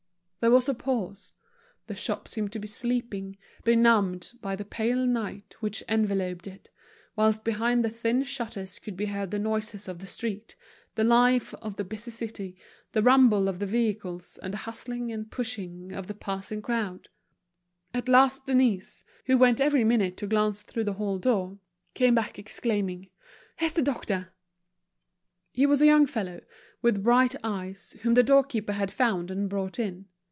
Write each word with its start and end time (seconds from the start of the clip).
There 0.43 0.49
was 0.49 0.67
a 0.67 0.73
pause. 0.73 1.35
The 1.85 1.93
shop 1.93 2.27
seemed 2.27 2.51
to 2.53 2.57
be 2.57 2.67
sleeping, 2.67 3.37
benumbed 3.63 4.31
by 4.41 4.55
the 4.55 4.65
pale 4.65 5.05
night 5.05 5.55
which 5.59 5.83
enveloped 5.87 6.47
it; 6.47 6.69
whilst 7.15 7.43
behind 7.43 7.85
the 7.85 7.91
thin 7.91 8.23
shutters 8.23 8.79
could 8.79 8.97
be 8.97 9.05
heard 9.05 9.29
the 9.29 9.37
noises 9.37 9.87
of 9.87 9.99
the 9.99 10.07
street, 10.07 10.55
the 10.95 11.03
life 11.03 11.53
of 11.61 11.75
the 11.75 11.83
busy 11.83 12.09
city, 12.09 12.57
the 12.93 13.03
rumble 13.03 13.47
of 13.47 13.59
the 13.59 13.67
vehicles, 13.67 14.39
and 14.41 14.53
the 14.53 14.57
hustling 14.57 15.11
and 15.11 15.29
pushing 15.29 15.91
of 15.93 16.07
the 16.07 16.15
passing 16.15 16.63
crowd. 16.63 17.09
At 17.93 18.09
last 18.09 18.47
Denise, 18.47 19.03
who 19.27 19.37
went 19.37 19.61
every 19.61 19.83
minute 19.83 20.17
to 20.17 20.25
glance 20.27 20.63
through 20.63 20.85
the 20.85 20.93
hall 20.93 21.19
door, 21.19 21.59
came 21.93 22.15
back, 22.15 22.39
exclaiming: 22.39 23.11
"Here's 23.57 23.73
the 23.73 23.83
doctor!" 23.83 24.33
He 25.51 25.67
was 25.67 25.83
a 25.83 25.85
young 25.85 26.07
fellow, 26.07 26.41
with 26.81 27.03
bright 27.03 27.35
eyes, 27.43 27.95
whom 28.01 28.15
the 28.15 28.23
doorkeeper 28.23 28.73
had 28.73 28.91
found 28.91 29.29
and 29.29 29.47
brought 29.47 29.77
in. 29.77 30.07